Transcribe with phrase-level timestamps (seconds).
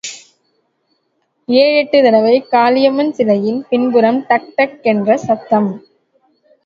[1.49, 5.71] ஏழெட்டுத் தடவை, காளியம்மன் சிலையின் பின்புறம் டக்டக் கென்ற சத்தம்.